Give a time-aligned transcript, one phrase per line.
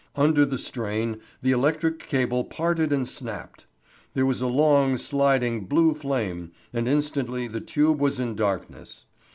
[0.15, 3.67] Under the strain the electric cable parted and snapped.
[4.15, 9.05] There was a long, sliding, blue flame, and instantly the tube was in darkness.